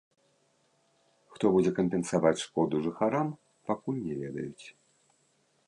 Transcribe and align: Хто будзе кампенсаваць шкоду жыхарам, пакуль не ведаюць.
Хто 1.35 1.45
будзе 1.55 1.71
кампенсаваць 1.81 2.41
шкоду 2.45 2.75
жыхарам, 2.87 3.27
пакуль 3.69 4.03
не 4.07 4.15
ведаюць. 4.23 4.65